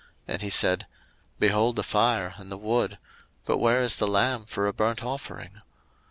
[0.27, 0.87] And he said,
[1.37, 2.97] Behold the fire and the wood:
[3.45, 5.61] but where is the lamb for a burnt offering?